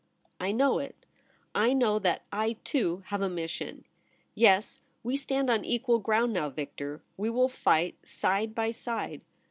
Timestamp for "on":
5.51-5.63